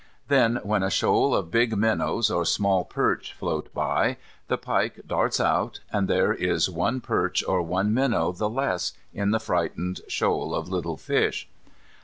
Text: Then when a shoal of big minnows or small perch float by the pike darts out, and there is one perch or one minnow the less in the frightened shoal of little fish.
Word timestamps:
Then 0.29 0.59
when 0.63 0.81
a 0.81 0.89
shoal 0.89 1.35
of 1.35 1.51
big 1.51 1.77
minnows 1.77 2.31
or 2.31 2.43
small 2.43 2.83
perch 2.85 3.33
float 3.33 3.71
by 3.71 4.17
the 4.47 4.57
pike 4.57 5.01
darts 5.05 5.39
out, 5.39 5.81
and 5.93 6.07
there 6.07 6.33
is 6.33 6.67
one 6.67 7.01
perch 7.01 7.43
or 7.47 7.61
one 7.61 7.93
minnow 7.93 8.31
the 8.31 8.49
less 8.49 8.93
in 9.13 9.29
the 9.29 9.39
frightened 9.39 10.01
shoal 10.07 10.55
of 10.55 10.69
little 10.69 10.97
fish. 10.97 11.47